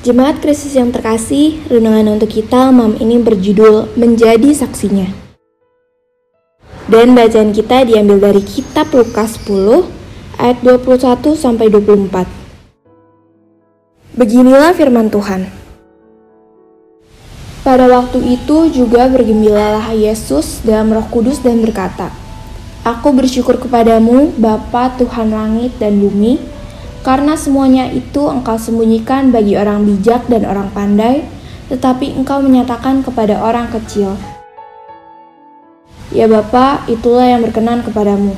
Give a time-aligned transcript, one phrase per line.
[0.00, 5.04] Jemaat Kristus yang terkasih, renungan untuk kita malam ini berjudul Menjadi Saksinya.
[6.88, 9.84] Dan bacaan kita diambil dari kitab Lukas 10
[10.40, 12.24] ayat 21 sampai 24.
[14.16, 15.52] Beginilah firman Tuhan.
[17.60, 22.08] Pada waktu itu juga bergembiralah Yesus dalam Roh Kudus dan berkata,
[22.88, 26.40] Aku bersyukur kepadamu, Bapa Tuhan langit dan bumi,
[27.00, 31.24] karena semuanya itu engkau sembunyikan bagi orang bijak dan orang pandai,
[31.72, 34.20] tetapi engkau menyatakan kepada orang kecil.
[36.10, 38.34] Ya Bapa, itulah yang berkenan kepadamu.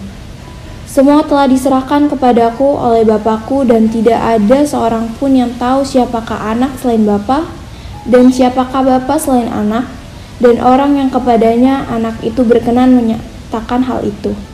[0.84, 6.76] Semua telah diserahkan kepadaku oleh Bapakku dan tidak ada seorang pun yang tahu siapakah anak
[6.76, 7.48] selain Bapa
[8.04, 9.88] dan siapakah Bapa selain anak
[10.36, 14.51] dan orang yang kepadanya anak itu berkenan menyatakan hal itu.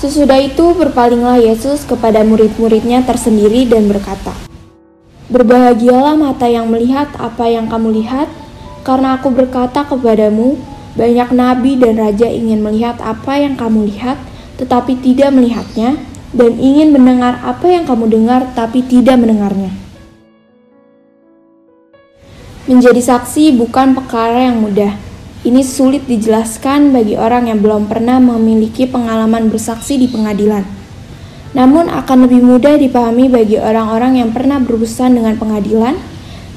[0.00, 4.32] Sesudah itu berpalinglah Yesus kepada murid-muridnya tersendiri dan berkata,
[5.28, 8.24] Berbahagialah mata yang melihat apa yang kamu lihat,
[8.80, 10.56] karena aku berkata kepadamu,
[10.96, 14.16] banyak nabi dan raja ingin melihat apa yang kamu lihat,
[14.56, 16.00] tetapi tidak melihatnya,
[16.32, 19.68] dan ingin mendengar apa yang kamu dengar, tapi tidak mendengarnya.
[22.64, 25.09] Menjadi saksi bukan perkara yang mudah,
[25.40, 30.68] ini sulit dijelaskan bagi orang yang belum pernah memiliki pengalaman bersaksi di pengadilan.
[31.56, 35.96] Namun akan lebih mudah dipahami bagi orang-orang yang pernah berurusan dengan pengadilan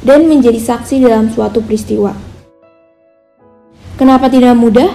[0.03, 2.12] dan menjadi saksi dalam suatu peristiwa.
[3.95, 4.92] Kenapa tidak mudah?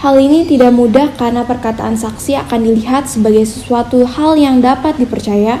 [0.00, 5.60] Hal ini tidak mudah karena perkataan saksi akan dilihat sebagai sesuatu hal yang dapat dipercaya.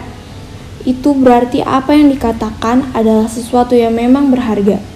[0.88, 4.95] Itu berarti apa yang dikatakan adalah sesuatu yang memang berharga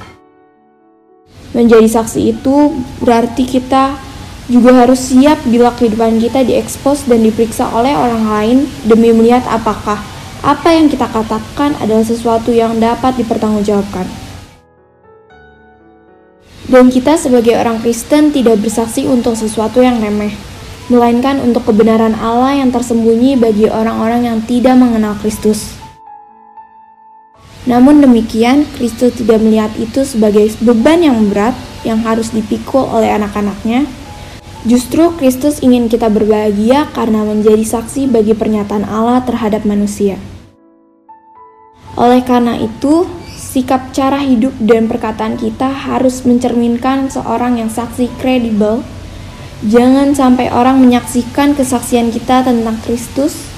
[1.57, 3.99] menjadi saksi itu berarti kita
[4.51, 10.03] juga harus siap bila kehidupan kita diekspos dan diperiksa oleh orang lain demi melihat apakah
[10.41, 14.09] apa yang kita katakan adalah sesuatu yang dapat dipertanggungjawabkan.
[16.71, 20.31] Dan kita sebagai orang Kristen tidak bersaksi untuk sesuatu yang remeh,
[20.87, 25.80] melainkan untuk kebenaran Allah yang tersembunyi bagi orang-orang yang tidak mengenal Kristus.
[27.69, 31.53] Namun demikian, Kristus tidak melihat itu sebagai beban yang berat
[31.85, 33.85] yang harus dipikul oleh anak-anaknya.
[34.65, 40.21] Justru Kristus ingin kita berbahagia karena menjadi saksi bagi pernyataan Allah terhadap manusia.
[41.97, 43.05] Oleh karena itu,
[43.37, 48.81] sikap cara hidup dan perkataan kita harus mencerminkan seorang yang saksi kredibel.
[49.61, 53.50] Jangan sampai orang menyaksikan kesaksian kita tentang Kristus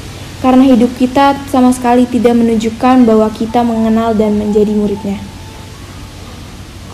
[0.42, 5.22] karena hidup kita sama sekali tidak menunjukkan bahwa kita mengenal dan menjadi muridnya.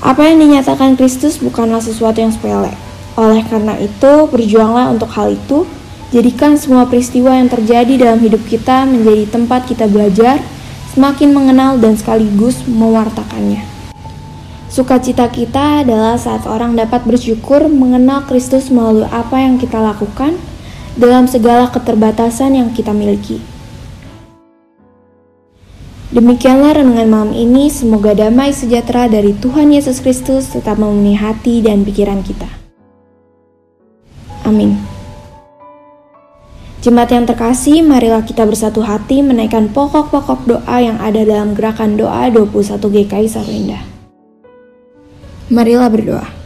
[0.04, 2.70] Apa yang dinyatakan Kristus bukanlah sesuatu yang sepele.
[3.18, 5.66] Oleh karena itu, berjuanglah untuk hal itu.
[6.14, 10.38] Jadikan semua peristiwa yang terjadi dalam hidup kita menjadi tempat kita belajar,
[10.94, 13.64] semakin mengenal dan sekaligus mewartakannya.
[14.70, 20.38] Sukacita kita adalah saat orang dapat bersyukur mengenal Kristus melalui apa yang kita lakukan,
[20.98, 23.38] dalam segala keterbatasan yang kita miliki.
[26.10, 31.86] Demikianlah renungan malam ini, semoga damai sejahtera dari Tuhan Yesus Kristus tetap memenuhi hati dan
[31.86, 32.48] pikiran kita.
[34.42, 34.74] Amin.
[36.80, 42.32] Jemaat yang terkasih, marilah kita bersatu hati menaikkan pokok-pokok doa yang ada dalam gerakan doa
[42.32, 43.78] 21 GKI Samarinda.
[45.52, 46.37] Marilah berdoa.